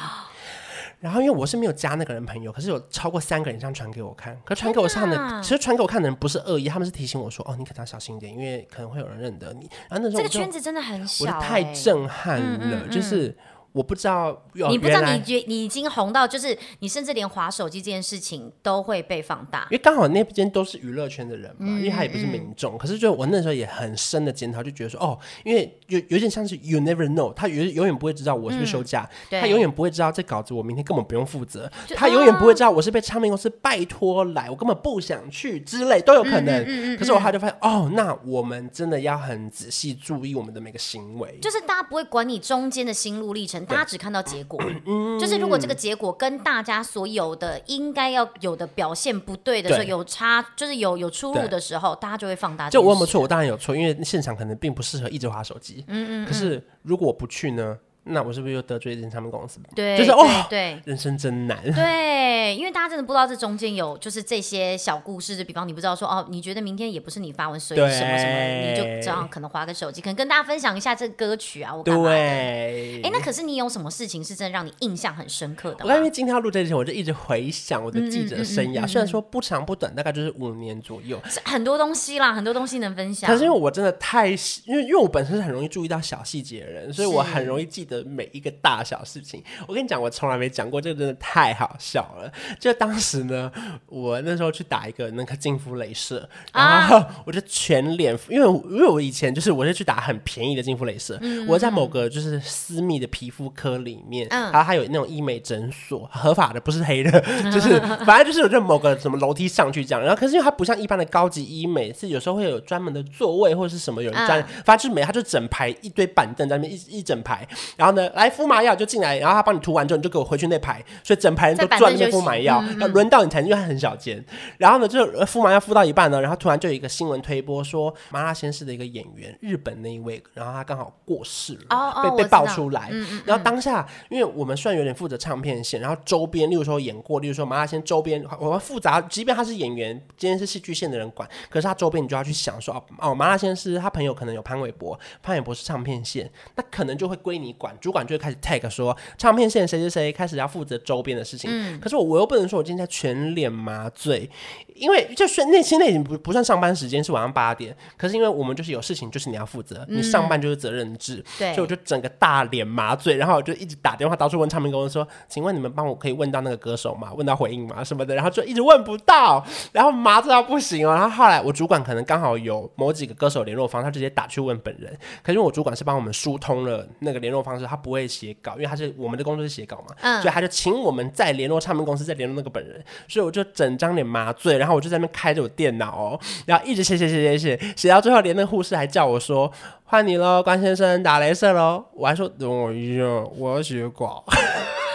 [0.98, 9.70] 然后因为我是没有加那个人朋友，可是有超过三个人这样传给我看，可传给我看的，其实传给我看的人不是恶意，他们是提醒我说，哦，你可能要小心一点，因为可能会有人认得你。
[9.88, 13.36] 然后那时候这个圈子真的很小，欸，我太震撼了，嗯嗯嗯，就是。
[13.72, 19.62] 我不知道，你不知道你觉你已经红到，就是你甚至连划手机这件事情都会被放大。
[19.70, 22.76] 因为刚好那边都是娱乐圈的人嘛，因为他也不是民众。
[22.76, 36.96] 可是就我那时候也很深的检讨，就觉得说，哦，因为有有点像是 you never know，他永永远不会知道我是不是休假，他永远不会知道这稿子我明天根本不用负责，他永远不会知道我是被唱片公司拜托来，我根本不想去之类都有可能。
[36.96, 43.59] 可是我后来就发现，哦，那我们真的要很仔细注意我们的每个行为，就是大家不会管你中间的心路历程。
[43.66, 44.60] 程，大家只看到结果。
[45.20, 52.68] 就是如果这个结果跟大家所有的应该要有的表现不对的时候，有差，就是有有出入的时候，大家就会放大。
[52.70, 53.20] 就我有没有错？
[53.20, 55.84] 我当然有错，因为现场可能并不适合一直划手机。
[55.88, 56.26] 嗯嗯。
[56.26, 57.76] 可是如果我不去呢？
[58.10, 59.60] 那我是不是又得罪一间唱片公司？
[59.74, 61.58] 对，就是哦，对，人生真难。
[61.72, 72.10] 对，因为大家真的不知道这中间有就是这些小故事，就比方你不知道说哦，你觉得明天也不是你发文，所以什么什么，你就这样可能划个手机，可能跟大家分享一下这个歌曲啊，我干嘛的？
[72.10, 75.84] 哎，那可是你有什么事情是真的让你印象很深刻的？
[75.84, 83.30] 我刚因为今天要录这之前，我就一直回想我的记者生涯，虽然说不长不短，大概就是五年左右，很多东西啦，很多东西能分享。
[83.30, 88.80] 可是因为我真的太，因为因为我本身是很容易注意到小细节的人，所以我很容易记得每一个大。
[88.82, 92.32] 小事情，我跟你讲，我从来没讲过，这个真的太好笑了。
[92.58, 93.52] 就当时呢，
[93.86, 107.20] 我那时候去打一个那个净肤镭射，然后我就全脸，因为因为我以前就是我是去打很便宜的净肤镭射，嗯、我在某个就是私密的皮肤科里面，嗯、然后还有那种医美诊所，合法的，不是黑的，
[107.52, 117.46] 就是反正就是有在某个什么楼梯上去这样，然后可是因为它不像一般的高级医美，是有时候会有专门的座位或者是什么有人专，嗯、反正就是没，它就整排一堆板凳在那边一一整排，
[117.80, 118.60] 然后呢来敷麻。
[118.60, 124.22] 药就进来，然后他帮你涂完之后，你就给我回去那排，所以整排人都转那边敷麻药，要轮到你才，因为他很小间。
[124.58, 132.90] 然后呢，就敷麻药敷到一半呢，然后突然就有一个新闻推播说，麻辣鲜师的一个演员，日本那一位，然后他刚好过世了，哦哦被被爆出来。
[133.24, 148.36] 然后当下，因为我们算有点负责唱片线，然后周边，例如说演过，例如说麻辣鲜周边，我们复杂，即便他是演员，今天是戏剧线的人管，可是他周边你就要去想说，哦，麻辣鲜师他朋友可能有潘玮柏，潘玮柏是唱片线，那可能就会归你管，主管就会开始。
[148.40, 154.28] tag 说唱片线谁谁谁开始要负责周边的事情，嗯、可是我我又不能说我今天全脸麻醉，
[154.74, 167.12] 因为就是那现在已经不不算上班时间，是晚上八点，可是因为我们就是有事情，就是你要负责，嗯、你上班就是责任制，对，所以我就整个大脸麻醉，然后我就一直打电话到处问唱片公司说，请问你们帮我可以问到那个歌手吗？
[167.14, 167.84] 问到回应吗？
[167.84, 174.90] 什么的，然后就一直问不到，然后麻醉到不行哦，然后后来我主管可能刚好有某几个歌手联络方，他直接打去问本人，
[175.22, 189.50] 可是因为我主管是帮我们疏通了那个联络方式，他不会写稿，因为他是我们的工作是写稿嘛，嗯、所以他就请我们再联络唱片公司，再联络那个本人，所以我就整张脸麻醉，然后我就在那边开着我电脑哦，然后一直写写写写写，写到最后连那个护士还叫我说
[189.84, 193.04] 换你喽，关先生打雷射喽，我还说等我一下，
[193.36, 194.24] 我要写稿。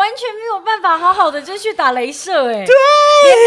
[0.00, 2.74] 完全没有办法好好的就去打镭射哎，对，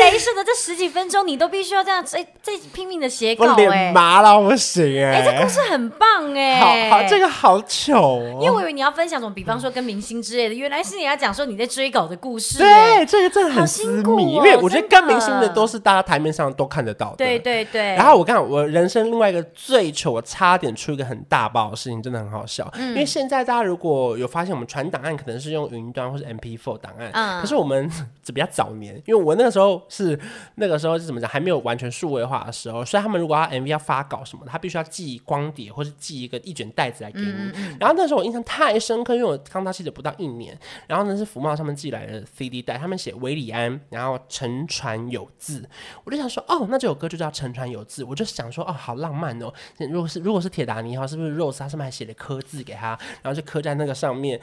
[0.02, 17.82] 连镭射的这十几分钟你都必须要这样哎，这拼命的写稿哎，麻了不行哎，哎这故事很棒哎，好好这个好糗哦，因为我以为你要分享什么，比方说跟明星之类的，原来是你要讲说你在追稿的故事，对，这个真的很私密，因为我觉得跟明星的都是大家台面上都看得到的，对对对。
[17.96, 26.38] 然后我看我人生另外一个最糗，我差点出一个很大爆的事情，真的很好笑，因为现在大家如果有发现，我们传档案可能是用云端或者 M。
[26.44, 27.90] P4 档案，嗯、可是我们
[28.22, 30.20] 这比较早年，因为我那个时候是
[30.56, 37.28] 那个时候是怎么讲，还没有完全数位化的时候，所以他们如果要 MV 要发稿什么的，他必须要寄光碟或是寄一个一卷袋子来给你。
[37.28, 45.68] 嗯嗯、然后那时候我印象太深刻，因为我刚到记者不到一年，然后呢是福茂上面寄来的 CD 带，他们写韦礼安，然后沉船有字，
[46.04, 49.54] 我就想说哦，那这首歌就叫沉船有字，我就想说哦，好浪漫哦。
[49.78, 54.40] 如果是如果是铁达尼号，是不是 Rose 他上面还写了刻字给他，然后就刻在那个上面，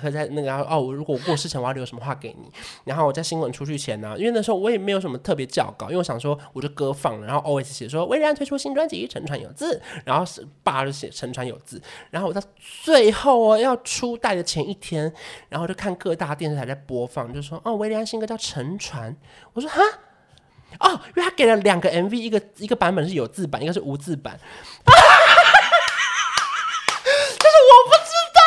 [0.00, 2.50] 刻在那个哦，如果我过世前我要留什么话给你？
[2.84, 11.78] 然后我在新闻出去前呢、因为那时候我也没有什么特别校稿，因为我想说我就歌放了，然后 always 写说韦礼安推出新专辑《沉船有字》，然后是爸就写《沉船有字》，
[12.10, 12.42] 然后我在
[12.82, 15.10] 最后哦要出带的前一天，
[15.48, 19.10] 然后就看各大电视台在播放，就说哦韦礼安新歌叫《沉船》，
[19.54, 19.80] 我说哈？
[20.80, 24.38] 哦，因为他给了两个 MV，一个一个版本是有字版，一个是无字版，
[24.84, 24.92] 就
[27.50, 28.40] 是我不知道，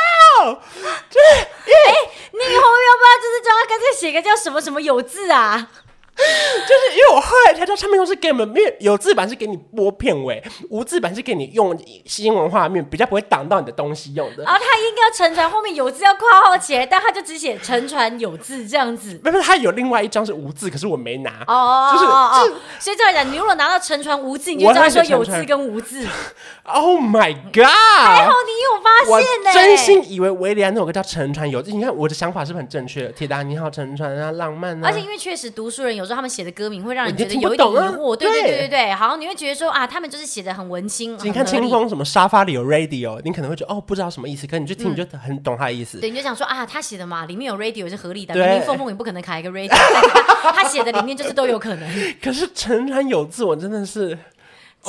[1.10, 1.26] 就是
[1.68, 1.78] 因为。
[1.90, 1.96] 欸
[2.36, 5.68] 你以后要不要就是叫他干脆写个叫什么什么有字啊？
[6.66, 14.44] 就是因为我后来才知道唱片公司给我们，因为有字版是给你播片尾，无字版是给你用新闻画面，比较不会挡到你的东西用的。
[14.44, 19.18] 然后他应该要沉船后面有字要括号起来，但他就只写沉船有字这样子。
[19.18, 21.44] 不是，他有另外一张是无字，可是我没拿。
[21.48, 26.08] 哦，就是哦，所以这样讲，你如果拿到沉船无字，你就知道说有字跟无字。
[26.64, 27.64] Oh my god！
[27.64, 29.54] 还好你有发现呢。
[29.54, 33.08] 真心以为韦礼安那首歌叫沉船有字，你看我的想法是不是很正确？
[33.10, 34.88] 铁达尼号沉船啊，浪漫啊。
[34.88, 36.05] 而且因为确实读书人有。
[36.06, 41.18] 说他们写的歌名会让人觉得有一点疑惑，对对对对对，好，你会觉得说啊，他们就是写的很文青。
[41.24, 46.00] 你看清风什么沙发里有 radio，你可能会觉得哦，不知道什么意思，可你就听你就很懂他的意思。
[46.00, 49.70] 对，你就想说啊，他写的嘛，里面有 radio 是合理的，明明凤凤也不可能卡一个 radio，
[50.54, 51.90] 他写的里面就是都有可能。
[52.22, 54.18] 可是诚然有字，我真的是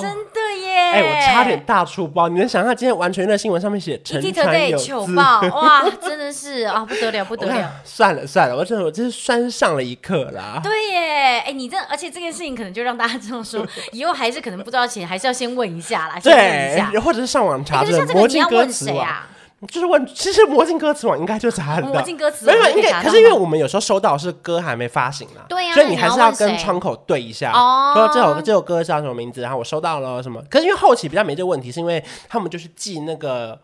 [0.02, 0.76] 真的耶！
[0.76, 2.28] 哎、欸，我差点大出包。
[2.28, 5.40] 你能想象今天完全在新闻上面写“陈川有糗爆”？
[5.54, 7.72] 哇，真的是啊，不得了， 不得了！
[7.84, 10.60] 算了算了，我真的我真是算上了一课啦。
[10.62, 16.20] 对耶，哎、欸，你这而且这件事情可能就让大家这样说， 以后还是可能不知道钱，还是要先问一下啦。
[16.20, 17.80] 先问一下或者是上网查。
[17.80, 19.28] 可是像这个你要问谁啊？
[19.68, 21.82] 就是问，其实魔镜歌词网应该就是他的。
[21.82, 30.42] 魔镜歌词没有，应该可是因为我们有时候收到是歌还没发行嘛，对呀、啊，所以你还是要跟窗口对一下，哦，说这首这首歌叫什么名字，然后我收到了什么。
[30.50, 33.58] 可是因为后期比较没这个问题，是因为他们就是寄那个。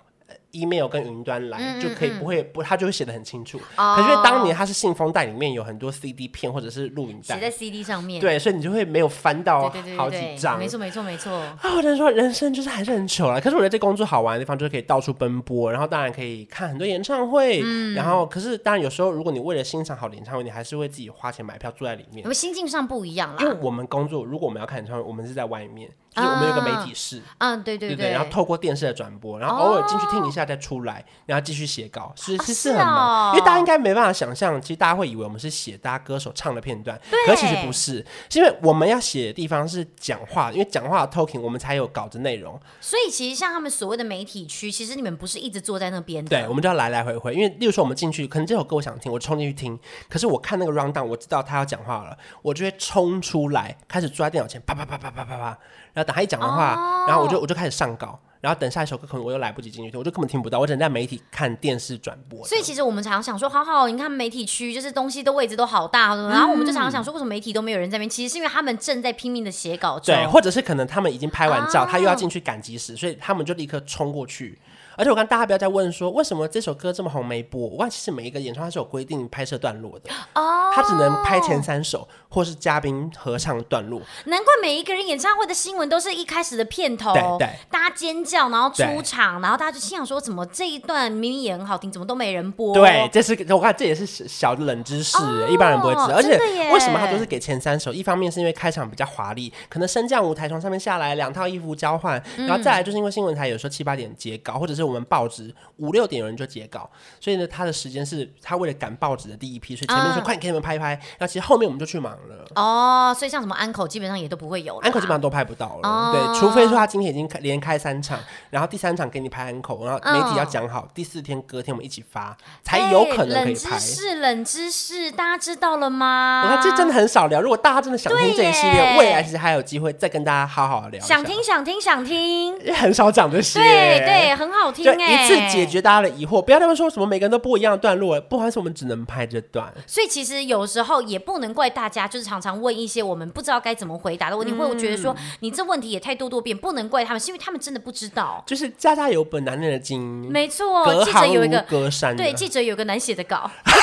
[0.53, 3.59] Email 跟云端来嗯嗯嗯就可以不会不，他就会写的很清楚。
[3.76, 10.59] 哦、可是因为当年他是信封袋里面有很多 CD 片或者是录影带，写在 CD 上面，对，所以你就会没有翻到好几张。
[10.59, 11.32] 没错没错没错。
[11.32, 13.40] 啊，我只能说人生就是还是很糗了。
[13.40, 17.61] 可是我觉得这工作好玩的地方就是可以到处奔波，然后当然可以看很多演唱会。
[17.64, 22.22] 嗯、然后可是当然有时候如果你为了欣赏好的演唱会，你还是会自己花钱买票坐在里面。
[22.24, 23.36] 我们心境上不一样啦。
[23.40, 25.90] 因为我们工作如果我们要看演唱会，我们是在外面。
[26.14, 49.78] 就是我们有个媒体室，嗯、啊，对对对，然后透过电视的转播，然后偶尔进去听一下再出来，哦、然后继续写稿，是是是很忙，哦、因为大家应该没办法想象，其实大家会以为我们是写大家歌手唱的片段，对可是其实不是，是因为我们要写的地方是讲话，因为讲话的 talking 我们才有稿子内容，所以其实像他们所谓的媒体区，其实你们不是一直坐在那边的，对，我们就要来来回回，因为例如说我们进去，可能这首歌我想听，我冲进去听，
[50.10, 55.58] 可是我看那个 rundown，我知道他要讲话了，我就会冲出来，开始坐在电脑前，啪啪啪啪啪啪啪。
[55.94, 62.46] 然后等他一讲的话，哦、然后我就我就开始上稿，然后等下一首歌可能我又来不及进去听，我就根本听不到，我只能在媒体看电视转播。
[62.46, 68.09] 所以其实我们常常想说，好好，你看媒体区就是东西的位置都好大，然后我们就常常想说，为什么媒体都没有人在那边？
[68.11, 74.59] 其实是因为他们正在拼命的写稿中，对，或者是可能他们已经拍完照，啊、他又要进去赶集时，所以他们就立刻冲过去。
[75.03, 77.61] 而且我看大家不要再问说，为什么这首歌这么红没播？
[77.61, 84.00] 我看其实每一个演唱会是有规定拍摄段落的哦，他只能拍前三首或是嘉宾合唱段落。
[84.26, 92.72] 难怪每一个人演唱会的新闻都是一开始的片头，对对，大家尖叫，然后出场，然后大家就心想说，怎么这一段明明也很好听，怎么都没人播？
[92.72, 96.12] 对，这是我看这也是小的冷知识，哦、一般人不会知道。
[96.14, 96.38] 而且
[96.72, 97.92] 为什么他都是给前三首？
[97.92, 105.55] 一方面是因为开场比较华丽，可能升降舞台从上面下来，两套衣服交换，然后再来就是因为新闻台有时候七八点截稿，或者是我们报纸。
[105.78, 106.88] 五六点有人就截稿，
[107.18, 112.45] 所以呢，他的时间是他为了赶报纸的第一批，所以前面说快给你们拍一拍，那、嗯、其实后面我们就去忙了。
[112.55, 115.88] 哦，所以像什么安口基本上也都不会有，安口基本上都拍不到了。
[115.88, 118.18] 哦、对，除非说他今天已经连开三场，
[118.51, 123.70] 然后第三场给你拍安口，然后媒体要讲好，哦、第四天隔天我们一起发，才有可能可以拍。
[123.70, 126.43] 冷知识，冷知识，大家知道了吗？
[126.45, 127.40] 我看这真的很少聊。
[127.40, 131.01] 如果大家真的想听这一系列，未来其实还有机会再跟大家好好的聊。
[131.05, 133.59] 想听，想听，想听，很少讲这些。
[133.59, 136.40] 对对，很好听哎，一次解决大家的疑惑。
[136.40, 139.72] 不要他们说什么每个人都不一样的段落，不好意思，我们只能拍这段。
[139.86, 148.42] 所以其实有时候也不能怪大家，就是常常问一些我们不知道该怎么回答的问题，会、嗯、觉得说你这问题也太多多变，不能怪他们，是因为他们真的不知道。
[148.46, 151.04] 就是家家有本难念的经，没错。
[151.04, 153.50] 记者有一个隔山，对，记者有个难写的稿。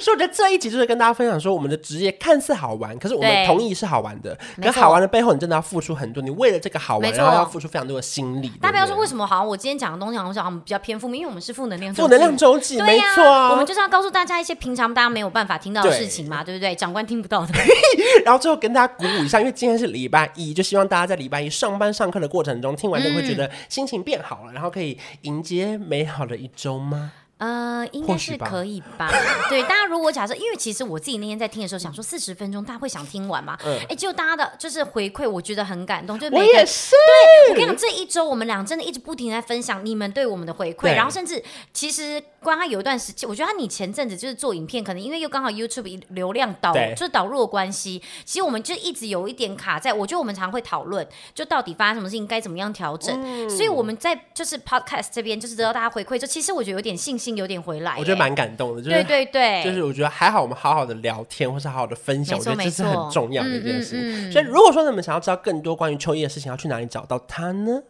[0.00, 4.36] 所以我觉得这一集就是跟大家分享说，我们的职业看似好玩，可是我们同意是好玩的。
[4.62, 6.22] 可好玩的背后，你真的要付出很多。
[6.22, 8.50] 你为了这个好玩，然后要付出非常多的心力。
[8.60, 11.94] 大家不要说为什么好像我今天讲的东西好像我们比较偏负面，因为我们是负能量。
[11.94, 13.24] 负能量周记，没错。
[13.50, 16.74] 我们就是要告诉大家一些平常大家没有办法听到的事情嘛，对不对？
[16.74, 17.52] 长官听不到的。
[18.24, 27.12] 然后最后跟大家鼓舞一下，因为今天是礼拜一，就希望大家在礼拜一上班上课的过程中，听完就会觉得心情变好了，然后可以迎接美好的一周吗？
[27.40, 29.10] 呃，应该是可以吧？
[29.10, 29.12] 吧
[29.48, 33.56] 对，大家如果假设，因为其实我自己那天在听的时候，想说四十分钟，大家会想听完吗？
[33.64, 36.18] 哎、嗯，就大家的就是回馈，我觉得很感动。
[36.18, 36.90] 就也是。
[36.90, 49.94] 对，我跟你讲，这一周我们俩真的一直不停在分享你们对我们的回馈，然后甚至其实关他有一段时间，我觉得他你前阵子就是做影片，可能因为又刚好 YouTube 流量导就是导入的关系，其实我们就一直有一点卡在。
[49.94, 53.18] 我觉得我们常会讨论，就到底发生什么事情该怎么样调整。
[53.22, 57.96] 嗯、所以我们在就是 Podcast 这边就是得到大家回馈，就其实我觉得有点信心，有点回来。
[57.98, 63.96] 我觉得蛮感动的，就是对对对，就是我觉得还好，我们好好的聊天，或是好好的分享，我觉得这是很重要的一件事。
[63.96, 67.82] 嗯嗯嗯、所以，如果说你们想要知道更多关于秋叶的事情，要去哪里找到他呢？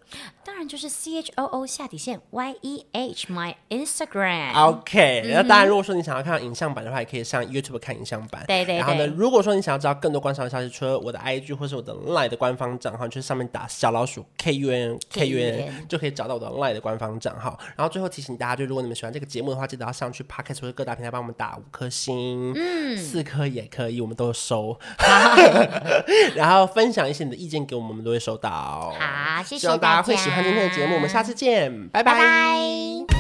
[0.69, 4.55] 就是 C H O O 下底线 Y E H My Instagram。
[4.55, 8.45] OK，那当然，如果说你想要看到影像版的话，也可以上 YouTube 看影像版。
[8.47, 8.79] 对对，对。
[8.79, 17.59] 然后呢，如果说你想要知道更多观赏的消息，除了我的 IG 或是我的 Line 的官方账号，就是上面打小老鼠 K U N K U N 就可以找到我的 Line 的官方账号。
[17.77, 24.79] 然后最后提醒大家，就如果你们喜欢这个节目的话，记得要上去 Podcast 或者各大平台帮我们打五颗星，嗯，四颗也可以，我们都收。
[26.35, 28.95] 然后分享一些你的意见给我们，我们都会收到。
[28.99, 29.59] 好，谢谢。
[29.59, 33.20] 希望大家会喜欢今天的节目我们下次见拜拜。